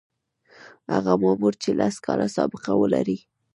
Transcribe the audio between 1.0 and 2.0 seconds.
مامور چې لس